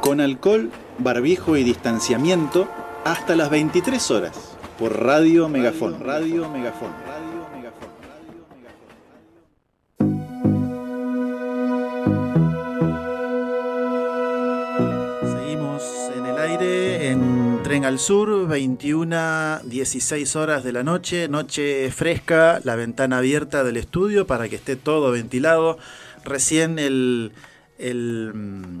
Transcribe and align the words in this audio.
Con 0.00 0.20
alcohol, 0.20 0.70
barbijo 0.98 1.56
y 1.56 1.64
distanciamiento 1.64 2.68
hasta 3.04 3.36
las 3.36 3.50
23 3.50 4.10
horas 4.10 4.56
por 4.78 5.02
Radio 5.02 5.48
Megafón. 5.48 6.00
Radio 6.00 6.48
Megafón. 6.48 6.90
Radio 7.06 7.48
Megafón. 7.54 7.96
Seguimos 15.22 15.82
en 16.16 16.26
el 16.26 16.38
aire 16.38 17.10
en 17.10 17.60
Tren 17.62 17.84
al 17.84 17.98
Sur, 17.98 18.46
21, 18.46 19.60
16 19.64 20.36
horas 20.36 20.62
de 20.62 20.72
la 20.72 20.82
noche, 20.82 21.28
noche 21.28 21.90
fresca, 21.90 22.60
la 22.64 22.76
ventana 22.76 23.18
abierta 23.18 23.64
del 23.64 23.76
estudio 23.76 24.26
para 24.26 24.48
que 24.48 24.56
esté 24.56 24.76
todo 24.76 25.10
ventilado. 25.10 25.78
Recién 26.24 26.78
el, 26.78 27.32
el, 27.78 28.32
mm, 28.34 28.80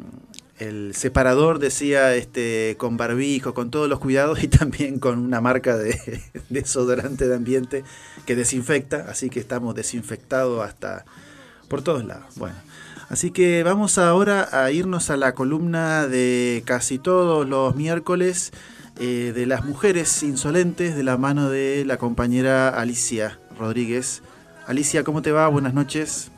el 0.58 0.94
separador 0.94 1.58
decía 1.58 2.14
este 2.14 2.76
con 2.78 2.96
barbijo, 2.96 3.54
con 3.54 3.70
todos 3.70 3.88
los 3.88 3.98
cuidados 3.98 4.42
y 4.42 4.48
también 4.48 4.98
con 4.98 5.18
una 5.18 5.40
marca 5.40 5.76
de 5.76 5.98
desodorante 6.48 7.28
de 7.28 7.34
ambiente 7.34 7.84
que 8.24 8.36
desinfecta, 8.36 9.06
así 9.08 9.30
que 9.30 9.40
estamos 9.40 9.74
desinfectados 9.74 10.66
hasta 10.66 11.04
por 11.68 11.82
todos 11.82 12.04
lados. 12.04 12.34
Bueno, 12.36 12.56
así 13.08 13.30
que 13.30 13.62
vamos 13.62 13.98
ahora 13.98 14.48
a 14.52 14.70
irnos 14.70 15.10
a 15.10 15.16
la 15.16 15.34
columna 15.34 16.06
de 16.06 16.62
casi 16.64 16.98
todos 16.98 17.46
los 17.48 17.74
miércoles 17.76 18.52
eh, 18.98 19.32
de 19.34 19.46
las 19.46 19.64
mujeres 19.64 20.22
insolentes 20.22 20.96
de 20.96 21.02
la 21.02 21.18
mano 21.18 21.50
de 21.50 21.84
la 21.84 21.98
compañera 21.98 22.68
Alicia 22.68 23.38
Rodríguez. 23.58 24.22
Alicia, 24.66 25.04
¿cómo 25.04 25.22
te 25.22 25.32
va? 25.32 25.48
Buenas 25.48 25.74
noches. 25.74 26.30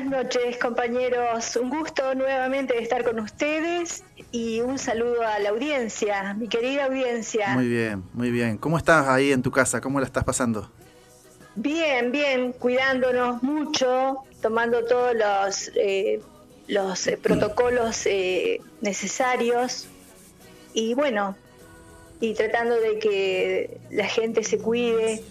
Buenas 0.00 0.24
noches 0.24 0.56
compañeros. 0.56 1.56
Un 1.56 1.68
gusto 1.68 2.14
nuevamente 2.14 2.72
de 2.72 2.80
estar 2.80 3.04
con 3.04 3.20
ustedes 3.20 4.02
y 4.32 4.62
un 4.62 4.78
saludo 4.78 5.22
a 5.26 5.38
la 5.40 5.50
audiencia, 5.50 6.32
mi 6.32 6.48
querida 6.48 6.86
audiencia. 6.86 7.48
Muy 7.48 7.68
bien, 7.68 8.02
muy 8.14 8.30
bien. 8.30 8.56
¿Cómo 8.56 8.78
estás 8.78 9.06
ahí 9.08 9.30
en 9.30 9.42
tu 9.42 9.50
casa? 9.50 9.82
¿Cómo 9.82 10.00
la 10.00 10.06
estás 10.06 10.24
pasando? 10.24 10.70
Bien, 11.54 12.12
bien, 12.12 12.52
cuidándonos 12.52 13.42
mucho, 13.42 14.16
tomando 14.40 14.86
todos 14.86 15.14
los, 15.14 15.70
eh, 15.74 16.22
los 16.66 17.06
eh, 17.06 17.18
protocolos 17.18 18.06
eh, 18.06 18.62
necesarios 18.80 19.86
y 20.72 20.94
bueno, 20.94 21.36
y 22.20 22.32
tratando 22.32 22.80
de 22.80 22.98
que 22.98 23.80
la 23.90 24.06
gente 24.06 24.44
se 24.44 24.56
cuide, 24.56 25.22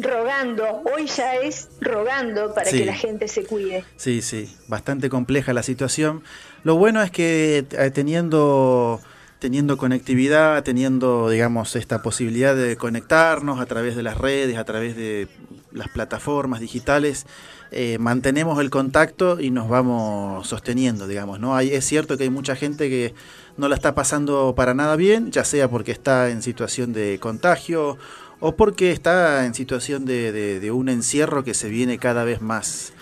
rogando, 0.00 0.82
hoy 0.94 1.06
ya 1.06 1.36
es 1.36 1.68
rogando 1.80 2.54
para 2.54 2.70
Sí. 2.70 2.78
que 2.78 2.84
la 2.86 2.94
gente 2.94 3.28
se 3.28 3.44
cuide. 3.44 3.84
Sí, 3.96 4.22
sí, 4.22 4.54
bastante 4.68 5.08
compleja 5.08 5.52
la 5.52 5.62
situación. 5.62 6.22
Lo 6.64 6.76
bueno 6.76 7.02
es 7.02 7.10
que 7.10 7.64
eh, 7.70 7.90
teniendo, 7.90 9.00
teniendo 9.38 9.76
conectividad, 9.76 10.62
teniendo, 10.64 11.30
digamos, 11.30 11.76
esta 11.76 12.02
posibilidad 12.02 12.54
de 12.56 12.76
conectarnos 12.76 13.60
a 13.60 13.66
través 13.66 13.96
de 13.96 14.02
las 14.02 14.18
redes, 14.18 14.56
a 14.58 14.64
través 14.64 14.96
de 14.96 15.28
las 15.72 15.88
plataformas 15.88 16.60
digitales, 16.60 17.26
eh, 17.70 17.98
mantenemos 18.00 18.58
el 18.60 18.70
contacto 18.70 19.38
y 19.38 19.50
nos 19.50 19.68
vamos 19.68 20.48
sosteniendo, 20.48 21.06
digamos, 21.06 21.38
¿no? 21.38 21.54
Hay, 21.54 21.70
es 21.70 21.84
cierto 21.84 22.16
que 22.16 22.24
hay 22.24 22.30
mucha 22.30 22.56
gente 22.56 22.88
que 22.88 23.14
no 23.58 23.68
la 23.68 23.74
está 23.74 23.94
pasando 23.94 24.54
para 24.56 24.72
nada 24.72 24.96
bien, 24.96 25.30
ya 25.30 25.44
sea 25.44 25.68
porque 25.68 25.92
está 25.92 26.30
en 26.30 26.42
situación 26.42 26.92
de 26.94 27.18
contagio 27.20 27.98
o 28.40 28.54
porque 28.56 28.92
está 28.92 29.44
en 29.46 29.54
situación 29.54 30.04
de, 30.04 30.32
de- 30.60 30.70
un 30.70 30.88
encierro 30.88 31.44
que 31.44 31.54
se 31.54 31.68
viene 31.68 31.98
cada 31.98 32.24
vez 32.24 32.40
más, 32.40 32.92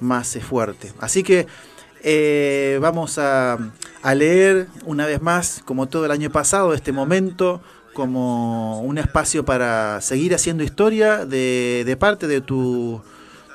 más 0.00 0.36
eh, 0.36 0.40
fuerte. 0.40 0.92
Así 1.00 1.22
que 1.22 1.46
eh, 2.02 2.78
vamos 2.80 3.18
a, 3.18 3.58
a 4.02 4.14
leer 4.14 4.68
una 4.84 5.06
vez 5.06 5.20
más, 5.20 5.62
como 5.64 5.88
todo 5.88 6.04
el 6.04 6.10
año 6.10 6.30
pasado, 6.30 6.74
este 6.74 6.92
momento 6.92 7.60
como 7.92 8.80
un 8.82 8.98
espacio 8.98 9.44
para 9.44 10.00
seguir 10.00 10.34
haciendo 10.34 10.64
historia 10.64 11.24
de, 11.24 11.84
de 11.86 11.96
parte 11.96 12.26
de, 12.26 12.40
tu, 12.40 13.00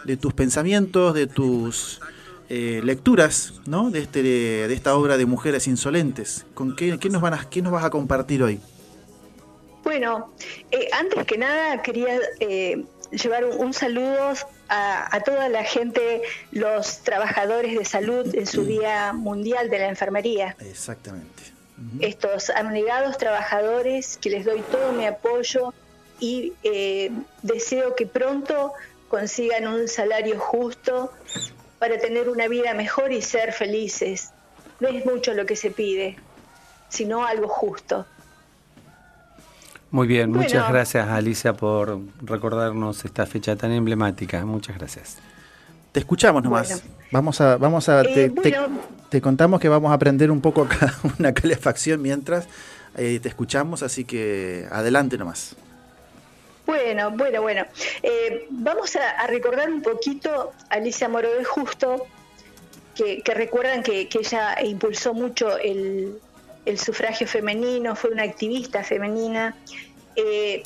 de 0.05 0.17
tus 0.17 0.33
pensamientos, 0.33 1.13
de 1.13 1.27
tus 1.27 1.99
eh, 2.49 2.81
lecturas, 2.83 3.53
¿no? 3.67 3.91
De, 3.91 3.99
este, 3.99 4.23
de 4.23 4.73
esta 4.73 4.95
obra 4.95 5.17
de 5.17 5.25
Mujeres 5.25 5.67
Insolentes. 5.67 6.45
¿Con 6.53 6.75
qué, 6.75 6.97
qué 6.99 7.09
nos, 7.09 7.21
van 7.21 7.33
a, 7.33 7.49
qué 7.49 7.61
nos 7.61 7.71
vas 7.73 7.83
a 7.83 7.89
compartir 7.89 8.41
hoy? 8.41 8.59
Bueno, 9.83 10.33
eh, 10.71 10.89
antes 10.91 11.25
que 11.25 11.37
nada 11.37 11.81
quería 11.81 12.19
eh, 12.39 12.83
llevar 13.11 13.45
un, 13.45 13.57
un 13.59 13.73
saludo 13.73 14.33
a, 14.67 15.15
a 15.15 15.21
toda 15.21 15.49
la 15.49 15.63
gente, 15.63 16.21
los 16.51 16.99
trabajadores 16.99 17.77
de 17.77 17.85
salud 17.85 18.33
en 18.35 18.45
su 18.45 18.65
Día 18.65 19.13
Mundial 19.13 19.69
de 19.69 19.79
la 19.79 19.87
Enfermería. 19.87 20.55
Exactamente. 20.59 21.43
Estos 22.01 22.49
abnegados 22.49 23.17
trabajadores 23.17 24.17
que 24.17 24.29
les 24.29 24.43
doy 24.43 24.61
todo 24.69 24.91
mi 24.91 25.05
apoyo 25.05 25.73
y 26.19 26.51
eh, 26.63 27.09
deseo 27.41 27.95
que 27.95 28.05
pronto 28.05 28.73
consigan 29.07 29.65
un 29.65 29.87
salario 29.87 30.37
justo 30.39 31.13
para 31.79 31.97
tener 31.97 32.27
una 32.27 32.49
vida 32.49 32.73
mejor 32.73 33.13
y 33.13 33.21
ser 33.21 33.53
felices. 33.53 34.31
No 34.81 34.89
es 34.89 35.05
mucho 35.05 35.33
lo 35.33 35.45
que 35.45 35.55
se 35.55 35.71
pide, 35.71 36.17
sino 36.89 37.25
algo 37.25 37.47
justo. 37.47 38.05
Muy 39.91 40.07
bien, 40.07 40.29
Bueno. 40.31 40.43
muchas 40.43 40.69
gracias 40.69 41.07
Alicia 41.07 41.53
por 41.53 41.99
recordarnos 42.21 43.03
esta 43.05 43.25
fecha 43.25 43.55
tan 43.55 43.71
emblemática. 43.71 44.45
Muchas 44.45 44.77
gracias. 44.77 45.17
Te 45.91 45.99
escuchamos 45.99 46.43
nomás. 46.43 46.69
Bueno. 46.69 46.83
Vamos 47.11 47.41
a, 47.41 47.57
vamos 47.57 47.89
a, 47.89 48.01
Eh, 48.01 48.05
te, 48.13 48.29
te- 48.29 48.59
bueno. 48.59 48.79
te 49.09 49.19
contamos 49.21 49.59
que 49.59 49.67
vamos 49.67 49.89
a 49.89 49.95
aprender 49.95 50.29
un 50.29 50.41
poco 50.41 50.63
acá 50.63 50.93
una 51.19 51.33
calefacción 51.33 52.01
mientras 52.01 52.47
eh, 52.97 53.19
te 53.21 53.29
escuchamos, 53.29 53.81
así 53.81 54.05
que 54.05 54.67
adelante 54.71 55.17
nomás. 55.17 55.55
Bueno, 56.67 57.09
bueno, 57.11 57.41
bueno. 57.41 57.65
Eh, 58.03 58.45
vamos 58.51 58.95
a, 58.95 59.09
a 59.21 59.25
recordar 59.25 59.71
un 59.71 59.81
poquito 59.81 60.51
a 60.69 60.75
Alicia 60.75 61.09
Moro 61.09 61.33
de 61.33 61.43
Justo, 61.43 62.05
que, 62.93 63.23
que 63.23 63.33
recuerdan 63.33 63.81
que, 63.81 64.07
que 64.07 64.19
ella 64.19 64.55
impulsó 64.63 65.15
mucho 65.15 65.57
el, 65.57 66.19
el 66.69 66.77
sufragio 66.79 67.27
femenino, 67.27 67.95
fue 67.95 68.11
una 68.11 68.23
activista 68.23 68.83
femenina 68.83 69.55
eh, 70.15 70.61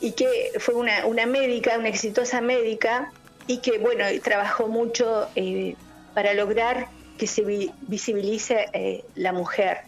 y 0.00 0.12
que 0.12 0.52
fue 0.58 0.74
una, 0.74 1.06
una 1.06 1.26
médica, 1.26 1.78
una 1.78 1.88
exitosa 1.88 2.40
médica 2.40 3.10
y 3.46 3.58
que, 3.58 3.78
bueno, 3.78 4.04
trabajó 4.22 4.68
mucho 4.68 5.28
eh, 5.34 5.74
para 6.14 6.34
lograr 6.34 6.88
que 7.18 7.26
se 7.26 7.42
vi- 7.42 7.72
visibilice 7.82 8.66
eh, 8.72 9.04
la 9.14 9.32
mujer. 9.32 9.78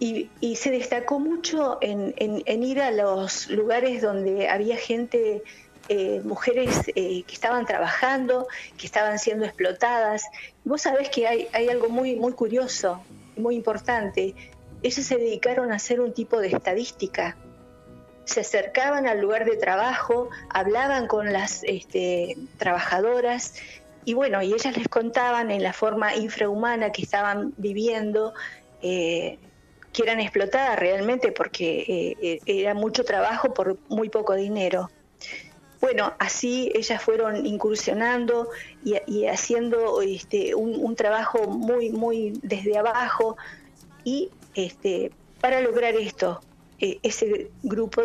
Y, 0.00 0.54
se 0.54 0.70
destacó 0.70 1.18
mucho 1.18 1.78
en 1.80 2.62
ir 2.62 2.80
a 2.80 2.90
los 2.90 3.48
lugares 3.48 4.00
donde 4.02 4.48
había 4.48 4.76
gente, 4.76 5.42
eh, 5.88 6.20
mujeres 6.22 6.82
eh, 6.94 7.22
que 7.22 7.34
estaban 7.34 7.64
trabajando, 7.64 8.46
que 8.76 8.86
estaban 8.86 9.18
siendo 9.18 9.46
explotadas. 9.46 10.24
Vos 10.64 10.82
sabés 10.82 11.08
que 11.08 11.26
hay, 11.26 11.68
algo 11.70 11.88
muy, 11.88 12.14
muy 12.14 12.34
curioso, 12.34 13.00
muy 13.36 13.56
importante. 13.56 14.34
Ellos 14.82 15.06
se 15.06 15.16
dedicaron 15.16 15.72
a 15.72 15.76
hacer 15.76 16.00
un 16.00 16.12
tipo 16.12 16.40
de 16.40 16.48
estadística. 16.48 17.36
Se 18.26 18.40
acercaban 18.40 19.06
al 19.06 19.20
lugar 19.20 19.46
de 19.46 19.56
trabajo, 19.56 20.28
hablaban 20.50 21.06
con 21.06 21.32
las 21.32 21.64
este, 21.64 22.36
trabajadoras 22.58 23.54
y 24.04 24.12
bueno, 24.12 24.42
y 24.42 24.52
ellas 24.52 24.76
les 24.76 24.88
contaban 24.88 25.50
en 25.50 25.62
la 25.62 25.72
forma 25.72 26.14
infrahumana 26.14 26.92
que 26.92 27.00
estaban 27.00 27.54
viviendo, 27.56 28.34
eh, 28.82 29.38
que 29.94 30.02
eran 30.02 30.20
explotadas 30.20 30.78
realmente 30.78 31.32
porque 31.32 32.14
eh, 32.20 32.40
era 32.44 32.74
mucho 32.74 33.04
trabajo 33.04 33.54
por 33.54 33.78
muy 33.88 34.10
poco 34.10 34.34
dinero. 34.34 34.90
Bueno, 35.80 36.12
así 36.18 36.72
ellas 36.74 37.00
fueron 37.02 37.46
incursionando 37.46 38.48
y, 38.84 39.26
haciendo 39.26 40.02
este, 40.02 40.54
un, 40.54 40.74
un 40.74 40.96
trabajo 40.96 41.46
muy, 41.46 41.90
muy 41.90 42.32
desde 42.42 42.76
abajo 42.78 43.36
y 44.02 44.30
este, 44.54 45.12
para 45.40 45.60
lograr 45.60 45.94
esto, 45.94 46.40
eh, 46.80 46.98
ese 47.02 47.50
grupo 47.62 48.02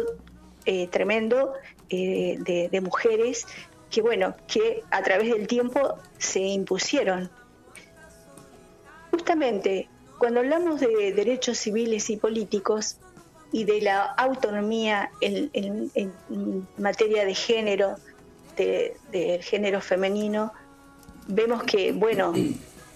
eh, 0.65 0.87
tremendo 0.87 1.53
eh, 1.89 2.37
de, 2.39 2.69
de 2.69 2.81
mujeres 2.81 3.47
que, 3.89 4.01
bueno, 4.01 4.35
que 4.47 4.83
a 4.91 5.01
través 5.01 5.31
del 5.31 5.47
tiempo 5.47 5.97
se 6.19 6.39
impusieron. 6.41 7.29
Justamente 9.11 9.89
cuando 10.17 10.39
hablamos 10.39 10.79
de 10.79 11.11
derechos 11.11 11.57
civiles 11.57 12.09
y 12.09 12.17
políticos 12.17 12.97
y 13.53 13.63
de 13.63 13.79
la 13.81 14.03
autonomía 14.03 15.09
en, 15.21 15.49
en- 15.53 15.89
en 15.95 16.67
materia 16.77 17.23
de 17.23 17.33
género, 17.35 17.95
de- 18.57 18.97
del 19.11 19.41
género 19.43 19.79
femenino, 19.79 20.51
vemos 21.27 21.63
que, 21.63 21.93
bueno, 21.93 22.33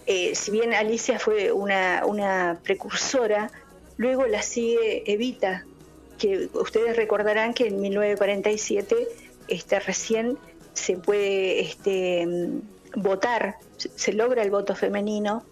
eh, 0.07 0.35
si 0.35 0.51
bien 0.51 0.73
Alicia 0.73 1.19
fue 1.19 1.51
una, 1.53 2.03
una 2.05 2.59
precursora, 2.63 3.49
luego 3.97 4.25
la 4.27 4.41
sigue 4.41 5.09
Evita, 5.11 5.63
que 6.17 6.49
ustedes 6.53 6.95
recordarán 6.97 7.53
que 7.53 7.67
en 7.67 7.79
1947 7.79 9.07
este, 9.47 9.79
recién 9.79 10.37
se 10.73 10.97
puede 10.97 11.59
este, 11.61 12.27
votar, 12.95 13.55
se 13.77 14.13
logra 14.13 14.41
el 14.41 14.49
voto 14.51 14.75
femenino. 14.75 15.43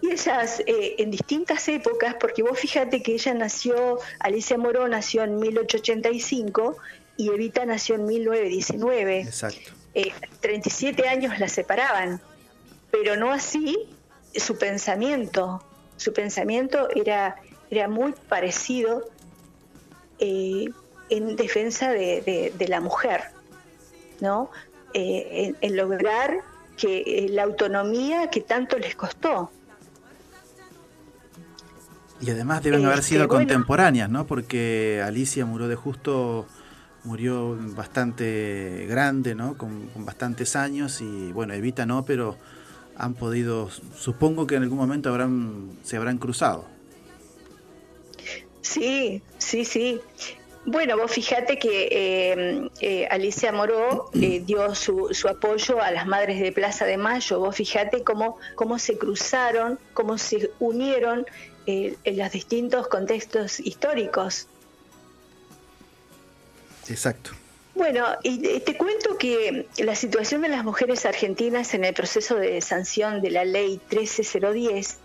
Y 0.00 0.12
ellas 0.12 0.60
eh, 0.66 0.96
en 0.98 1.10
distintas 1.10 1.68
épocas, 1.68 2.14
porque 2.20 2.42
vos 2.42 2.58
fíjate 2.58 3.02
que 3.02 3.14
ella 3.14 3.34
nació, 3.34 3.98
Alicia 4.20 4.56
Moró 4.56 4.86
nació 4.88 5.24
en 5.24 5.38
1885 5.38 6.76
y 7.16 7.28
Evita 7.28 7.66
nació 7.66 7.96
en 7.96 8.06
1919. 8.06 9.20
Exacto. 9.22 9.72
37 10.40 11.02
eh, 11.02 11.08
años 11.08 11.38
la 11.38 11.48
separaban, 11.48 12.20
pero 12.90 13.16
no 13.16 13.32
así 13.32 13.76
su 14.34 14.56
pensamiento. 14.56 15.62
Su 15.96 16.12
pensamiento 16.12 16.88
era, 16.94 17.36
era 17.70 17.88
muy 17.88 18.14
parecido 18.28 19.08
eh, 20.18 20.66
en 21.10 21.36
defensa 21.36 21.90
de, 21.90 22.52
la 22.68 22.80
mujer, 22.80 23.24
¿no? 24.20 24.50
Eh, 24.94 25.54
en, 25.60 25.76
lograr 25.76 26.38
que 26.76 27.26
la 27.30 27.42
autonomía 27.42 28.30
que 28.30 28.40
tanto 28.40 28.78
les 28.78 28.94
costó. 28.94 29.50
Y 32.20 32.30
además 32.30 32.62
deben 32.62 32.84
haber 32.84 33.02
sido 33.02 33.22
este, 33.22 33.34
contemporáneas, 33.34 34.10
¿no? 34.10 34.26
Porque 34.26 35.02
Alicia 35.04 35.46
murió 35.46 35.68
de 35.68 35.76
justo 35.76 36.46
murió 37.04 37.56
bastante 37.74 38.86
grande, 38.88 39.34
¿no? 39.34 39.56
Con, 39.56 39.90
bastantes 40.04 40.56
años 40.56 41.00
y 41.00 41.32
bueno, 41.32 41.54
Evita 41.54 41.86
no, 41.86 42.04
pero 42.04 42.36
han 42.96 43.14
podido, 43.14 43.70
supongo 43.96 44.46
que 44.46 44.56
en 44.56 44.64
algún 44.64 44.78
momento 44.78 45.08
habrán, 45.08 45.78
se 45.84 45.96
habrán 45.96 46.18
cruzado. 46.18 46.66
Sí, 48.60 49.22
sí, 49.38 49.64
sí. 49.64 50.00
Bueno, 50.66 50.98
vos 50.98 51.10
fíjate 51.10 51.58
que 51.58 51.88
eh, 51.90 52.70
eh, 52.80 53.08
Alicia 53.10 53.52
Moró 53.52 54.10
eh, 54.20 54.42
dio 54.44 54.74
su, 54.74 55.08
su, 55.12 55.28
apoyo 55.28 55.80
a 55.80 55.90
las 55.90 56.06
madres 56.06 56.40
de 56.40 56.52
Plaza 56.52 56.84
de 56.84 56.98
Mayo. 56.98 57.38
Vos 57.38 57.56
fíjate 57.56 58.04
cómo, 58.04 58.36
cómo 58.54 58.78
se 58.78 58.98
cruzaron, 58.98 59.78
cómo 59.94 60.18
se 60.18 60.50
unieron 60.58 61.24
en 61.68 62.18
los 62.18 62.32
distintos 62.32 62.88
contextos 62.88 63.60
históricos. 63.60 64.46
Exacto. 66.88 67.32
Bueno, 67.74 68.06
y 68.22 68.60
te 68.60 68.76
cuento 68.76 69.18
que 69.18 69.68
la 69.78 69.94
situación 69.94 70.42
de 70.42 70.48
las 70.48 70.64
mujeres 70.64 71.06
argentinas 71.06 71.74
en 71.74 71.84
el 71.84 71.94
proceso 71.94 72.36
de 72.36 72.60
sanción 72.60 73.20
de 73.20 73.30
la 73.30 73.44
ley 73.44 73.80
13010, 73.88 74.96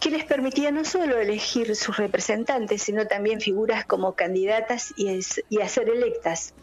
que 0.00 0.10
les 0.10 0.24
permitía 0.24 0.70
no 0.70 0.84
solo 0.84 1.18
elegir 1.18 1.74
sus 1.76 1.96
representantes, 1.96 2.82
sino 2.82 3.06
también 3.06 3.40
figuras 3.40 3.84
como 3.84 4.14
candidatas 4.14 4.94
y, 4.96 5.20
y 5.50 5.60
a 5.60 5.68
ser 5.68 5.90
electas. 5.90 6.54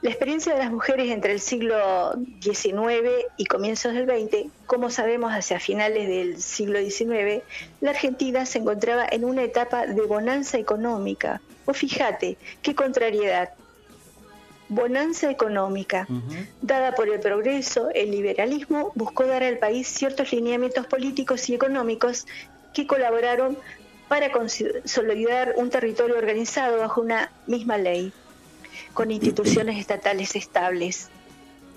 La 0.00 0.10
experiencia 0.10 0.52
de 0.52 0.60
las 0.60 0.70
mujeres 0.70 1.10
entre 1.10 1.32
el 1.32 1.40
siglo 1.40 2.12
XIX 2.40 3.26
y 3.36 3.46
comienzos 3.46 3.94
del 3.94 4.06
XX, 4.06 4.48
como 4.66 4.90
sabemos 4.90 5.32
hacia 5.32 5.58
finales 5.58 6.06
del 6.06 6.40
siglo 6.40 6.78
XIX, 6.78 7.42
la 7.80 7.90
Argentina 7.90 8.46
se 8.46 8.58
encontraba 8.58 9.06
en 9.10 9.24
una 9.24 9.42
etapa 9.42 9.86
de 9.86 10.00
bonanza 10.02 10.56
económica, 10.56 11.40
o 11.64 11.74
fíjate, 11.74 12.38
qué 12.62 12.76
contrariedad. 12.76 13.50
Bonanza 14.68 15.30
económica, 15.32 16.06
dada 16.62 16.94
por 16.94 17.08
el 17.08 17.18
progreso, 17.18 17.88
el 17.92 18.12
liberalismo 18.12 18.92
buscó 18.94 19.26
dar 19.26 19.42
al 19.42 19.58
país 19.58 19.88
ciertos 19.88 20.32
lineamientos 20.32 20.86
políticos 20.86 21.48
y 21.48 21.54
económicos 21.54 22.24
que 22.72 22.86
colaboraron 22.86 23.58
para 24.06 24.30
consolidar 24.30 25.54
un 25.56 25.70
territorio 25.70 26.16
organizado 26.16 26.78
bajo 26.78 27.00
una 27.00 27.32
misma 27.46 27.78
ley, 27.78 28.12
con 28.98 29.12
instituciones 29.12 29.78
estatales 29.78 30.34
estables. 30.34 31.08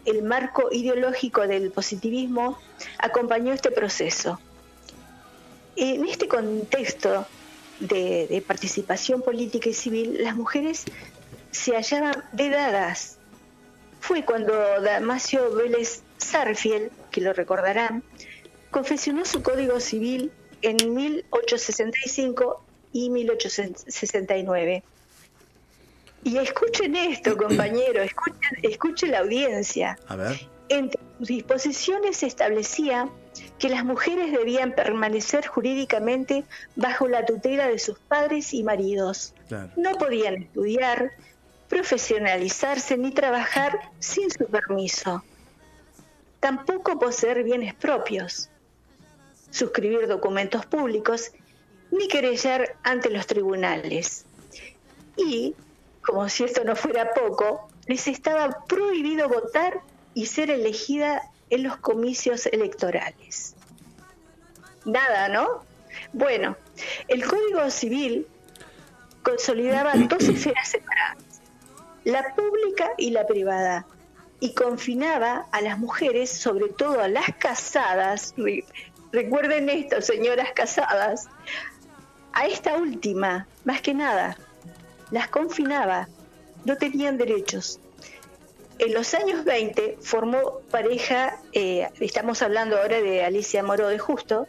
El 0.05 0.23
marco 0.23 0.69
ideológico 0.71 1.45
del 1.45 1.69
positivismo 1.69 2.57
acompañó 2.97 3.53
este 3.53 3.69
proceso. 3.69 4.39
En 5.75 6.03
este 6.07 6.27
contexto, 6.27 7.27
de, 7.79 8.43
participación 8.47 9.21
política 9.21 9.69
y 9.69 9.75
civil, 9.75 10.17
las 10.23 10.35
mujeres 10.35 10.85
se 11.51 11.75
hallaban 11.75 12.23
vedadas. 12.31 13.19
Fue 13.99 14.25
cuando 14.25 14.53
Damasio 14.81 15.53
Vélez 15.53 16.01
Sarfiel, 16.17 16.89
que 17.11 17.21
lo 17.21 17.33
recordarán, 17.33 18.01
confesionó 18.71 19.25
su 19.25 19.43
código 19.43 19.79
civil 19.79 20.31
en 20.63 20.95
1865 20.95 22.65
y 22.93 23.11
1869. 23.11 24.83
Y 26.23 26.37
escuchen 26.37 26.95
esto, 26.95 27.37
compañero, 27.37 28.01
escuchen, 28.01 28.57
escuchen 28.63 29.11
la 29.11 29.19
audiencia. 29.19 29.97
A 30.07 30.15
ver. 30.15 30.47
Entre 30.69 31.01
sus 31.17 31.27
disposiciones 31.27 32.23
establecía 32.23 33.09
que 33.59 33.69
las 33.69 33.83
mujeres 33.83 34.31
debían 34.31 34.73
permanecer 34.73 35.45
jurídicamente 35.45 36.45
bajo 36.75 37.07
la 37.07 37.25
tutela 37.25 37.67
de 37.67 37.79
sus 37.79 37.99
padres 37.99 38.53
y 38.53 38.63
maridos. 38.63 39.33
No 39.75 39.97
podían 39.97 40.43
estudiar, 40.43 41.11
profesionalizarse 41.67 42.97
ni 42.97 43.11
trabajar 43.11 43.79
sin 43.99 44.29
su 44.31 44.45
permiso. 44.45 45.23
Tampoco 46.39 46.97
poseer 46.99 47.43
bienes 47.43 47.73
propios, 47.75 48.49
suscribir 49.51 50.07
documentos 50.07 50.65
públicos 50.65 51.31
ni 51.91 52.07
querellar 52.07 52.75
ante 52.83 53.09
los 53.09 53.27
tribunales. 53.27 54.25
Y, 55.17 55.55
como 56.05 56.27
si 56.29 56.43
esto 56.43 56.63
no 56.63 56.75
fuera 56.75 57.13
poco, 57.13 57.69
les 57.87 58.07
estaba 58.07 58.65
prohibido 58.65 59.29
votar 59.29 59.81
y 60.13 60.25
ser 60.25 60.49
elegida 60.49 61.21
en 61.49 61.63
los 61.63 61.77
comicios 61.77 62.45
electorales. 62.47 63.55
Nada, 64.85 65.29
¿no? 65.29 65.63
Bueno, 66.13 66.57
el 67.07 67.25
Código 67.25 67.69
Civil 67.69 68.27
consolidaba 69.23 69.93
dos 69.95 70.23
esferas 70.29 70.69
separadas, 70.69 71.41
la 72.03 72.33
pública 72.35 72.91
y 72.97 73.11
la 73.11 73.27
privada, 73.27 73.85
y 74.39 74.53
confinaba 74.55 75.45
a 75.51 75.61
las 75.61 75.77
mujeres, 75.77 76.31
sobre 76.31 76.69
todo 76.69 76.99
a 77.01 77.07
las 77.07 77.27
casadas, 77.37 78.33
recuerden 79.11 79.69
esto, 79.69 80.01
señoras 80.01 80.51
casadas, 80.53 81.27
a 82.33 82.47
esta 82.47 82.75
última, 82.75 83.45
más 83.65 83.81
que 83.81 83.93
nada, 83.93 84.35
las 85.11 85.27
confinaba, 85.27 86.07
no 86.65 86.77
tenían 86.77 87.17
derechos, 87.17 87.79
en 88.81 88.95
los 88.95 89.13
años 89.13 89.45
20 89.45 89.99
formó 90.01 90.61
pareja, 90.71 91.37
eh, 91.53 91.87
estamos 91.99 92.41
hablando 92.41 92.77
ahora 92.77 92.99
de 92.99 93.23
Alicia 93.23 93.61
Moró 93.61 93.87
de 93.89 93.99
Justo, 93.99 94.47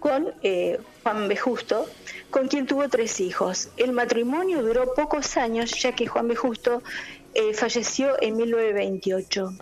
con 0.00 0.32
eh, 0.42 0.80
Juan 1.02 1.28
B. 1.28 1.36
Justo, 1.36 1.86
con 2.30 2.48
quien 2.48 2.66
tuvo 2.66 2.88
tres 2.88 3.20
hijos. 3.20 3.68
El 3.76 3.92
matrimonio 3.92 4.62
duró 4.62 4.94
pocos 4.94 5.36
años, 5.36 5.70
ya 5.82 5.92
que 5.92 6.06
Juan 6.06 6.28
B. 6.28 6.34
Justo 6.34 6.82
eh, 7.34 7.52
falleció 7.52 8.16
en 8.22 8.38
1928. 8.38 9.52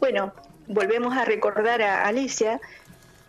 Bueno, 0.00 0.32
volvemos 0.66 1.14
a 1.14 1.26
recordar 1.26 1.82
a 1.82 2.06
Alicia, 2.06 2.58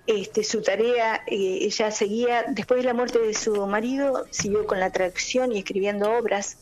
este, 0.08 0.44
su 0.44 0.62
tarea, 0.62 1.24
ella 1.28 1.92
seguía, 1.92 2.46
después 2.50 2.80
de 2.80 2.86
la 2.86 2.94
muerte 2.94 3.20
de 3.20 3.34
su 3.34 3.66
marido, 3.68 4.26
siguió 4.32 4.66
con 4.66 4.80
la 4.80 4.92
traducción 4.92 5.52
y 5.52 5.60
escribiendo 5.60 6.12
obras 6.12 6.58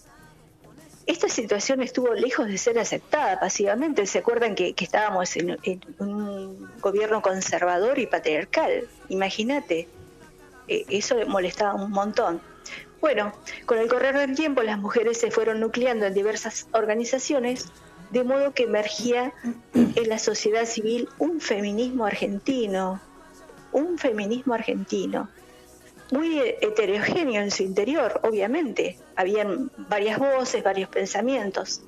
esta 1.07 1.27
situación 1.27 1.81
estuvo 1.81 2.13
lejos 2.13 2.47
de 2.47 2.57
ser 2.57 2.79
aceptada 2.79 3.39
pasivamente. 3.39 4.05
¿Se 4.05 4.19
acuerdan 4.19 4.55
que, 4.55 4.73
estábamos 4.77 5.35
en, 5.35 5.57
un 5.99 6.69
gobierno 6.79 7.21
conservador 7.21 7.99
y 7.99 8.07
patriarcal? 8.07 8.87
Imagínate, 9.09 9.87
eh, 10.67 10.85
eso 10.89 11.15
molestaba 11.27 11.73
un 11.75 11.91
montón. 11.91 12.41
Bueno, 12.99 13.33
con 13.65 13.79
el 13.79 13.87
correr 13.87 14.15
del 14.17 14.35
tiempo 14.35 14.61
las 14.61 14.77
mujeres 14.77 15.19
se 15.19 15.31
fueron 15.31 15.59
nucleando 15.59 16.05
en 16.05 16.13
diversas 16.13 16.67
organizaciones, 16.71 17.65
de 18.11 18.23
modo 18.23 18.53
que 18.53 18.63
emergía 18.63 19.33
en 19.73 20.09
la 20.09 20.19
sociedad 20.19 20.65
civil 20.65 21.09
un 21.17 21.41
feminismo 21.41 22.05
argentino, 22.05 23.01
un 23.73 23.97
feminismo 23.97 24.53
argentino 24.53 25.29
muy 26.11 26.39
heterogéneo 26.39 27.41
en 27.41 27.51
su 27.51 27.63
interior, 27.63 28.19
obviamente. 28.23 28.97
Habían 29.15 29.71
varias 29.77 30.19
voces, 30.19 30.63
varios 30.63 30.89
pensamientos. 30.89 31.81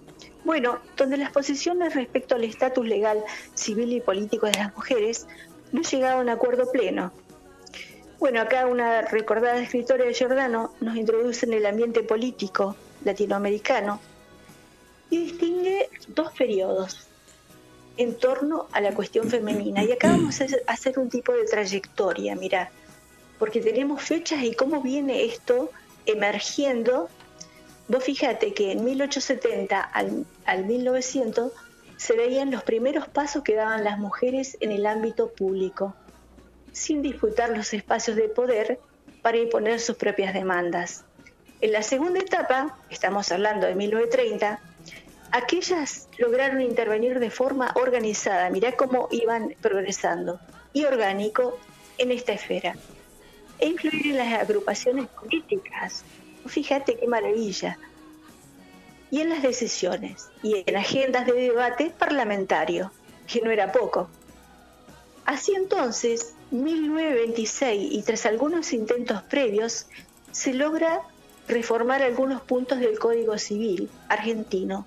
Bueno, 0.45 0.79
donde 0.97 1.17
las 1.17 1.31
posiciones 1.31 1.93
respecto 1.93 2.35
al 2.35 2.43
estatus 2.43 2.87
legal, 2.87 3.23
civil 3.53 3.93
y 3.93 4.01
político 4.01 4.45
de 4.47 4.57
las 4.57 4.75
mujeres 4.75 5.27
no 5.71 5.81
llegaban 5.81 6.19
a 6.19 6.21
un 6.21 6.29
acuerdo 6.29 6.71
pleno. 6.71 7.11
Bueno, 8.19 8.41
acá 8.41 8.65
una 8.65 9.01
recordada 9.01 9.61
escritora 9.61 10.05
de 10.05 10.13
Giordano 10.13 10.73
nos 10.79 10.95
introduce 10.95 11.45
en 11.45 11.53
el 11.53 11.65
ambiente 11.65 12.03
político 12.03 12.75
latinoamericano 13.03 13.99
y 15.09 15.17
distingue 15.25 15.89
dos 16.07 16.31
periodos 16.31 17.07
en 17.97 18.15
torno 18.15 18.67
a 18.71 18.81
la 18.81 18.93
cuestión 18.93 19.29
femenina. 19.29 19.83
Y 19.83 19.91
acá 19.91 20.09
vamos 20.09 20.41
a 20.41 20.45
hacer 20.67 20.99
un 20.99 21.09
tipo 21.09 21.31
de 21.33 21.45
trayectoria, 21.45 22.35
mira 22.35 22.71
porque 23.39 23.59
tenemos 23.59 24.01
fechas 24.01 24.41
y 24.43 24.53
cómo 24.53 24.81
viene 24.81 25.25
esto 25.25 25.69
emergiendo 26.05 27.09
Vos 27.87 28.03
fíjate 28.05 28.53
que 28.53 28.71
en 28.71 28.83
1870 28.85 29.81
al, 29.81 30.25
al 30.45 30.65
1900 30.65 31.51
se 31.97 32.15
veían 32.15 32.49
los 32.49 32.63
primeros 32.63 33.09
pasos 33.09 33.43
que 33.43 33.55
daban 33.55 33.83
las 33.83 33.99
mujeres 33.99 34.57
en 34.61 34.71
el 34.71 34.85
ámbito 34.85 35.31
público, 35.33 35.93
sin 36.71 37.01
disputar 37.01 37.49
los 37.49 37.73
espacios 37.73 38.15
de 38.15 38.29
poder 38.29 38.79
para 39.21 39.37
imponer 39.37 39.81
sus 39.81 39.97
propias 39.97 40.33
demandas. 40.33 41.03
En 41.59 41.73
la 41.73 41.83
segunda 41.83 42.19
etapa, 42.19 42.77
estamos 42.89 43.31
hablando 43.31 43.67
de 43.67 43.75
1930, 43.75 44.59
aquellas 45.33 46.07
lograron 46.19 46.61
intervenir 46.61 47.19
de 47.19 47.31
forma 47.31 47.73
organizada, 47.75 48.51
mirá 48.51 48.73
cómo 48.73 49.07
iban 49.11 49.55
progresando, 49.61 50.39
y 50.73 50.85
orgánico 50.85 51.57
en 51.97 52.11
esta 52.11 52.33
esfera, 52.33 52.75
e 53.57 53.67
influir 53.67 54.07
en 54.07 54.17
las 54.17 54.41
agrupaciones 54.41 55.07
políticas. 55.07 56.03
Fíjate 56.45 56.97
qué 56.97 57.07
maravilla. 57.07 57.79
Y 59.09 59.21
en 59.21 59.29
las 59.29 59.41
decisiones, 59.41 60.29
y 60.43 60.63
en 60.67 60.77
agendas 60.77 61.25
de 61.25 61.33
debate 61.33 61.91
parlamentario, 61.97 62.91
que 63.25 63.41
no 63.41 63.49
era 63.49 63.71
poco. 63.71 64.09
Así 65.25 65.55
entonces, 65.55 66.35
1926 66.51 67.91
y 67.91 68.03
tras 68.03 68.27
algunos 68.27 68.71
intentos 68.71 69.23
previos, 69.23 69.87
se 70.31 70.53
logra 70.53 71.01
reformar 71.47 72.03
algunos 72.03 72.41
puntos 72.43 72.79
del 72.79 72.99
Código 72.99 73.37
Civil 73.39 73.89
argentino 74.09 74.85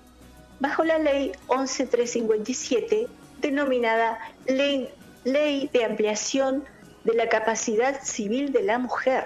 bajo 0.59 0.83
la 0.83 0.97
ley 0.97 1.31
11357 1.47 3.07
denominada 3.41 4.19
ley, 4.47 4.89
de 5.23 5.85
ampliación 5.85 6.63
de 7.03 7.13
la 7.13 7.29
capacidad 7.29 8.01
civil 8.01 8.51
de 8.51 8.63
la 8.63 8.79
mujer. 8.79 9.25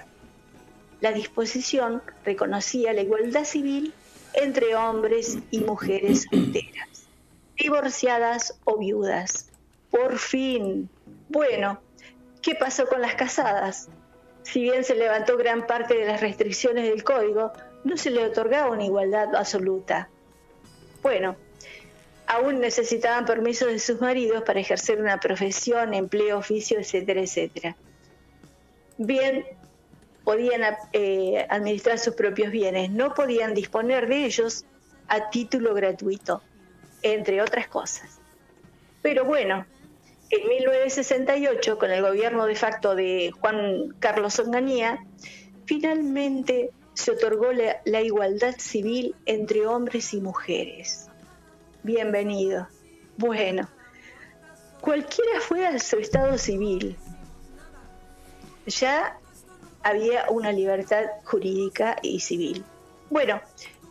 La 0.99 1.11
disposición 1.11 2.01
reconocía 2.25 2.93
la 2.93 3.01
igualdad 3.01 3.45
civil 3.45 3.93
entre 4.33 4.75
hombres 4.75 5.37
y 5.51 5.59
mujeres 5.59 6.27
solteras, 6.29 7.07
divorciadas 7.57 8.55
o 8.63 8.77
viudas. 8.77 9.49
Por 9.89 10.17
fin. 10.17 10.89
Bueno, 11.29 11.81
¿qué 12.41 12.55
pasó 12.55 12.87
con 12.87 13.01
las 13.01 13.15
casadas? 13.15 13.89
Si 14.43 14.61
bien 14.61 14.83
se 14.83 14.95
levantó 14.95 15.37
gran 15.37 15.67
parte 15.67 15.95
de 15.95 16.05
las 16.05 16.21
restricciones 16.21 16.89
del 16.89 17.03
código, 17.03 17.51
no 17.83 17.97
se 17.97 18.09
le 18.09 18.25
otorgaba 18.25 18.71
una 18.71 18.85
igualdad 18.85 19.35
absoluta. 19.35 20.09
Bueno, 21.01 21.35
aún 22.27 22.59
necesitaban 22.59 23.25
permiso 23.25 23.67
de 23.67 23.79
sus 23.79 23.99
maridos 23.99 24.43
para 24.43 24.59
ejercer 24.59 25.01
una 25.01 25.19
profesión, 25.19 25.93
empleo, 25.93 26.37
oficio, 26.37 26.79
etcétera, 26.79 27.21
etcétera. 27.21 27.75
Bien, 28.97 29.45
podían 30.23 30.61
eh, 30.93 31.45
administrar 31.49 31.97
sus 31.99 32.15
propios 32.15 32.51
bienes, 32.51 32.89
no 32.89 33.13
podían 33.13 33.53
disponer 33.53 34.07
de 34.07 34.25
ellos 34.25 34.65
a 35.07 35.29
título 35.29 35.73
gratuito, 35.73 36.41
entre 37.01 37.41
otras 37.41 37.67
cosas. 37.67 38.19
Pero 39.01 39.25
bueno, 39.25 39.65
en 40.29 40.47
1968, 40.47 41.77
con 41.77 41.91
el 41.91 42.01
gobierno 42.01 42.45
de 42.45 42.55
facto 42.55 42.95
de 42.95 43.31
Juan 43.41 43.95
Carlos 43.99 44.39
Onganía, 44.39 45.03
finalmente 45.65 46.71
se 47.01 47.09
otorgó 47.09 47.51
la, 47.51 48.01
igualdad 48.01 48.53
civil 48.59 49.15
entre 49.25 49.65
hombres 49.65 50.13
y 50.13 50.21
mujeres. 50.21 51.07
Bienvenido. 51.81 52.67
Bueno, 53.17 53.67
cualquiera 54.81 55.41
fuera 55.41 55.79
su 55.79 55.97
estado 55.97 56.37
civil, 56.37 56.95
ya 58.67 59.17
había 59.81 60.29
una 60.29 60.51
libertad 60.51 61.05
jurídica 61.23 61.97
y 62.03 62.19
civil. 62.19 62.63
Bueno, 63.09 63.41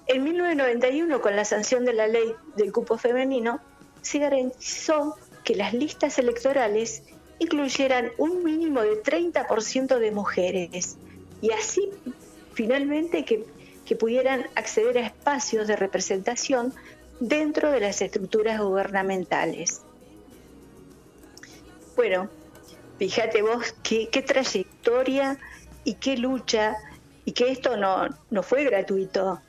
en 0.07 0.23
1991, 0.23 1.21
con 1.21 1.35
la 1.35 1.45
sanción 1.45 1.85
de 1.85 1.95
la 1.95 2.07
ley 2.07 2.33
del 2.55 2.73
cupo 2.73 2.97
femenino, 2.97 3.59
se 4.03 4.21
garantizó 4.21 5.17
que 5.43 5.57
las 5.57 5.75
listas 5.75 6.17
electorales 6.21 7.03
incluyeran 7.41 8.13
un 8.19 8.45
mínimo 8.45 8.83
de 8.83 9.03
30% 9.03 9.99
de 9.99 10.11
mujeres 10.13 10.97
y 11.41 11.51
así 11.51 11.91
finalmente 12.61 13.25
que, 13.25 13.47
que 13.87 13.97
pudieran 13.97 14.47
acceder 14.55 14.99
a 14.99 15.07
espacios 15.07 15.67
de 15.67 15.77
representación 15.77 16.75
dentro 17.19 17.73
de 17.73 17.81
las 17.81 18.03
estructuras 18.03 18.61
gubernamentales. 18.61 19.81
Bueno, 21.97 22.29
fíjate 22.99 23.41
vos 23.41 23.75
qué, 23.83 24.09
trayectoria 24.27 25.39
y 25.85 25.95
qué 25.95 26.19
lucha, 26.19 26.77
y 27.25 27.33
que 27.33 27.51
esto 27.51 27.79
no, 27.79 28.11
no 28.29 28.43
fue 28.43 28.65
gratuito, 28.65 29.41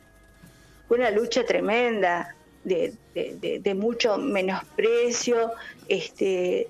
fue 0.88 1.00
una 1.00 1.12
lucha 1.12 1.46
tremenda, 1.46 2.34
de, 2.64 2.94
de, 3.14 3.74
mucho 3.74 4.18
menosprecio, 4.18 5.52
este, 5.90 6.70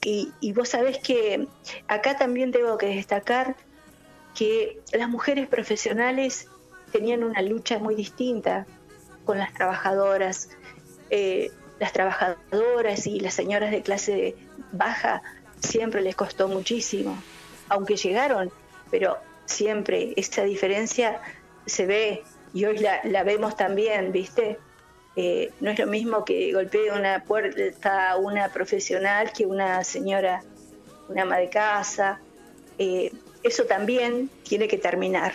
y, 0.00 0.32
y, 0.40 0.52
vos 0.52 0.70
sabés 0.70 0.98
que 1.00 1.46
acá 1.86 2.16
también 2.16 2.50
tengo 2.50 2.78
que 2.78 2.86
destacar 2.86 3.56
que 4.36 4.80
las 4.92 5.08
mujeres 5.08 5.48
profesionales 5.48 6.48
tenían 6.92 7.24
una 7.24 7.42
lucha 7.42 7.78
muy 7.78 7.94
distinta 7.94 8.66
con 9.24 9.38
las 9.38 9.52
trabajadoras. 9.52 10.50
Eh, 11.10 11.50
las 11.80 11.92
trabajadoras 11.92 13.06
y 13.06 13.20
las 13.20 13.34
señoras 13.34 13.70
de 13.70 13.82
clase 13.82 14.36
baja 14.72 15.22
siempre 15.60 16.00
les 16.02 16.14
costó 16.14 16.48
muchísimo, 16.48 17.18
aunque 17.68 17.96
llegaron, 17.96 18.50
pero 18.90 19.18
siempre 19.46 20.12
esa 20.16 20.44
diferencia 20.44 21.20
se 21.66 21.86
ve 21.86 22.22
y 22.54 22.64
hoy 22.64 22.78
la, 22.78 23.22
vemos 23.24 23.56
también, 23.56 24.12
¿viste? 24.12 24.58
Eh, 25.16 25.50
no 25.60 25.70
es 25.70 25.78
lo 25.78 25.86
mismo 25.86 26.24
que 26.24 26.52
golpee 26.52 26.90
una 26.92 27.24
puerta 27.24 28.16
una 28.16 28.50
profesional 28.50 29.32
que 29.32 29.46
una 29.46 29.82
señora, 29.84 30.42
una 31.08 31.22
ama 31.22 31.38
de 31.38 31.48
casa. 31.48 32.20
Eh, 32.78 33.12
eso 33.46 33.64
también 33.64 34.30
tiene 34.42 34.68
que 34.68 34.78
terminar. 34.78 35.32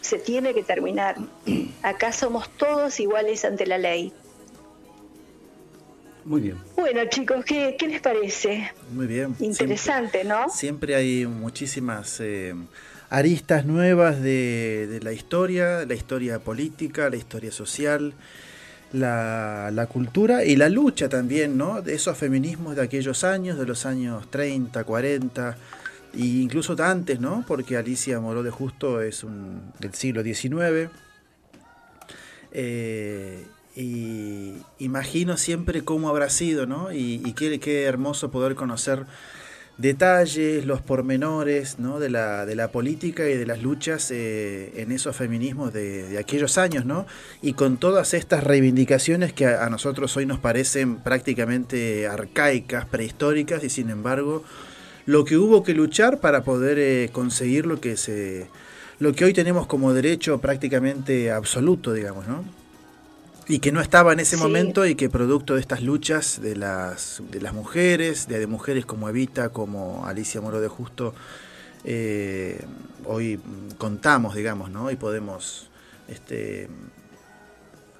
Se 0.00 0.18
tiene 0.18 0.54
que 0.54 0.62
terminar. 0.62 1.16
Acá 1.82 2.12
somos 2.12 2.48
todos 2.56 2.98
iguales 3.00 3.44
ante 3.44 3.66
la 3.66 3.78
ley. 3.78 4.12
Muy 6.24 6.40
bien. 6.40 6.58
Bueno, 6.76 7.02
chicos, 7.10 7.44
¿qué, 7.44 7.76
les 7.86 8.00
parece? 8.00 8.72
Muy 8.92 9.06
bien. 9.06 9.36
Interesante, 9.40 10.24
¿no? 10.24 10.48
Siempre 10.48 10.94
hay 10.94 11.26
muchísimas 11.26 12.18
eh, 12.20 12.54
aristas 13.10 13.66
nuevas 13.66 14.22
de, 14.22 14.86
de, 14.86 15.00
la 15.00 15.12
historia, 15.12 15.84
la 15.84 15.94
historia 15.94 16.38
política, 16.38 17.10
la 17.10 17.16
historia 17.16 17.52
social 17.52 18.14
la, 18.94 19.70
la, 19.72 19.86
cultura 19.86 20.44
y 20.44 20.56
la 20.56 20.68
lucha 20.68 21.08
también, 21.08 21.58
¿no? 21.58 21.82
De 21.82 21.94
esos 21.94 22.16
feminismos 22.16 22.76
de 22.76 22.82
aquellos 22.82 23.24
años, 23.24 23.58
de 23.58 23.66
los 23.66 23.86
años 23.86 24.30
30, 24.30 24.84
40, 24.84 25.56
e 26.16 26.24
incluso 26.42 26.76
antes, 26.82 27.20
¿no? 27.20 27.44
Porque 27.46 27.76
Alicia 27.76 28.20
Moró 28.20 28.42
de 28.42 28.50
Justo 28.50 29.00
es 29.00 29.24
un, 29.24 29.72
del 29.80 29.94
siglo 29.94 30.22
XIX. 30.22 30.90
Eh, 32.52 33.44
y 33.76 34.54
imagino 34.78 35.36
siempre 35.36 35.82
cómo 35.84 36.08
habrá 36.08 36.30
sido, 36.30 36.66
¿no? 36.66 36.92
Y, 36.92 37.32
qué, 37.32 37.82
hermoso 37.84 38.30
poder 38.30 38.54
conocer 38.54 39.04
detalles, 39.78 40.64
los 40.64 40.80
pormenores 40.80 41.80
¿no? 41.80 41.98
de, 41.98 42.08
la, 42.08 42.46
de 42.46 42.54
la 42.54 42.68
política 42.68 43.28
y 43.28 43.36
de 43.36 43.44
las 43.44 43.60
luchas 43.60 44.12
eh, 44.12 44.72
en 44.76 44.92
esos 44.92 45.16
feminismos 45.16 45.72
de, 45.72 46.08
de, 46.10 46.18
aquellos 46.18 46.58
años, 46.58 46.84
¿no? 46.84 47.06
Y 47.42 47.54
con 47.54 47.78
todas 47.78 48.14
estas 48.14 48.44
reivindicaciones 48.44 49.32
que 49.32 49.46
a, 49.46 49.64
a, 49.64 49.70
nosotros 49.70 50.16
hoy 50.16 50.26
nos 50.26 50.38
parecen 50.38 50.98
prácticamente 50.98 52.06
arcaicas, 52.06 52.86
prehistóricas, 52.86 53.64
y 53.64 53.70
sin 53.70 53.90
embargo, 53.90 54.44
lo 55.06 55.24
que 55.24 55.36
hubo 55.36 55.62
que 55.62 55.74
luchar 55.74 56.20
para 56.20 56.44
poder 56.44 56.78
eh, 56.78 57.10
conseguir 57.12 57.66
lo 57.66 57.80
que 57.80 57.96
se 57.96 58.48
lo 59.00 59.12
que 59.12 59.24
hoy 59.24 59.32
tenemos 59.32 59.66
como 59.66 59.92
derecho 59.92 60.40
prácticamente 60.40 61.32
absoluto, 61.32 61.92
digamos, 61.92 62.28
¿no? 62.28 62.44
y 63.46 63.58
que 63.58 63.72
no 63.72 63.80
estaba 63.80 64.12
en 64.12 64.20
ese 64.20 64.36
sí. 64.36 64.42
momento 64.42 64.86
y 64.86 64.94
que 64.94 65.10
producto 65.10 65.54
de 65.54 65.60
estas 65.60 65.82
luchas 65.82 66.40
de 66.40 66.56
las, 66.56 67.22
de 67.30 67.40
las 67.40 67.52
mujeres, 67.52 68.26
de, 68.26 68.38
de 68.38 68.46
mujeres 68.46 68.86
como 68.86 69.08
Evita, 69.08 69.50
como 69.50 70.06
Alicia 70.06 70.40
Moro 70.40 70.60
de 70.60 70.68
Justo, 70.68 71.14
eh, 71.84 72.64
hoy 73.04 73.38
contamos, 73.76 74.34
digamos, 74.34 74.70
¿no? 74.70 74.90
Y 74.90 74.96
podemos 74.96 75.68
este, 76.08 76.68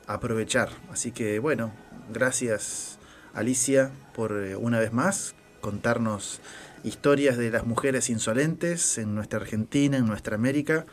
aprovechar. 0.07 0.71
Así 0.91 1.13
que 1.13 1.39
bueno, 1.39 1.73
gracias 2.13 2.99
Alicia 3.35 3.91
por 4.15 4.33
eh, 4.33 4.57
una 4.57 4.79
vez 4.79 4.93
más 4.93 5.35
contarnos 5.61 6.41
historias 6.85 7.37
de 7.37 7.51
las 7.51 7.67
mujeres 7.67 8.11
insolentes 8.11 8.99
en 8.99 9.15
nuestra 9.15 9.41
Argentina, 9.41 9.97
en 9.97 10.07
nuestra 10.07 10.37
América. 10.37 10.87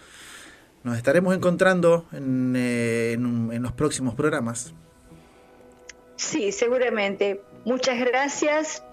Nos 0.84 0.98
estaremos 0.98 1.36
encontrando 1.36 2.08
en, 2.12 2.56
eh, 2.56 3.14
en, 3.14 3.52
en, 3.52 3.62
los 3.62 3.72
próximos 3.74 4.16
programas. 4.16 4.74
Sí, 6.16 6.52
seguramente. 6.52 7.42
Muchas 7.66 8.00
gracias 8.00 8.84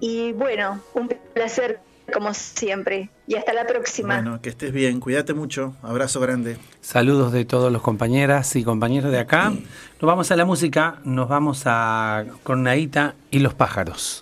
y 0.00 0.32
bueno, 0.32 0.80
un 0.94 1.08
placer 1.32 1.80
como 2.12 2.34
siempre. 2.34 3.10
Y 3.26 3.36
hasta 3.36 3.52
la 3.52 3.66
próxima. 3.66 4.16
Bueno, 4.16 4.40
que 4.42 4.50
estés 4.50 4.72
bien, 4.72 5.00
cuídate 5.00 5.32
mucho, 5.34 5.74
abrazo 5.82 6.20
grande. 6.20 6.58
Saludos 6.80 7.32
de 7.32 7.44
todos 7.44 7.72
los 7.72 7.82
compañeras 7.82 8.54
y 8.56 8.64
compañeros 8.64 9.10
de 9.10 9.18
acá. 9.18 9.50
Nos 9.50 10.02
vamos 10.02 10.30
a 10.30 10.36
la 10.36 10.44
música, 10.44 11.00
nos 11.04 11.28
vamos 11.28 11.62
a 11.64 12.24
Cornaíta 12.42 13.14
y 13.30 13.38
los 13.38 13.54
pájaros. 13.54 14.12